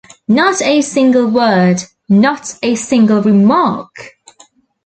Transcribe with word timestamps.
Not 0.27 0.63
a 0.63 0.81
single 0.81 1.27
word, 1.29 1.77
not 2.09 2.57
a 2.63 2.73
single 2.73 3.21
remark! 3.21 4.15